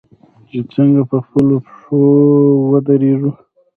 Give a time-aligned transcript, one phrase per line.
[0.49, 2.01] چې څنګه په خپلو پښو
[2.71, 3.31] ودریږو.